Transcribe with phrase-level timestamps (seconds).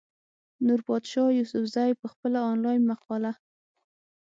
[0.65, 3.31] نوربادشاه يوسفزۍ پۀ خپله انلاين مقاله